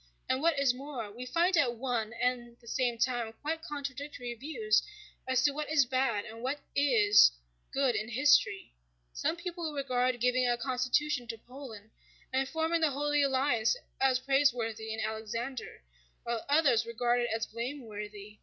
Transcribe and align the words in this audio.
And 0.27 0.41
what 0.41 0.57
is 0.57 0.73
more, 0.73 1.11
we 1.11 1.27
find 1.27 1.55
at 1.55 1.75
one 1.75 2.11
and 2.13 2.57
the 2.59 2.67
same 2.67 2.97
time 2.97 3.33
quite 3.43 3.61
contradictory 3.61 4.33
views 4.33 4.81
as 5.27 5.43
to 5.43 5.51
what 5.51 5.69
is 5.69 5.85
bad 5.85 6.25
and 6.25 6.41
what 6.41 6.59
is 6.75 7.31
good 7.71 7.93
in 7.93 8.09
history: 8.09 8.73
some 9.13 9.35
people 9.35 9.71
regard 9.73 10.19
giving 10.19 10.47
a 10.49 10.57
constitution 10.57 11.27
to 11.27 11.37
Poland 11.37 11.91
and 12.33 12.49
forming 12.49 12.81
the 12.81 12.89
Holy 12.89 13.21
Alliance 13.21 13.77
as 14.01 14.17
praiseworthy 14.17 14.91
in 14.91 14.99
Alexander, 14.99 15.83
while 16.23 16.43
others 16.49 16.83
regard 16.83 17.19
it 17.21 17.29
as 17.31 17.45
blameworthy. 17.45 18.39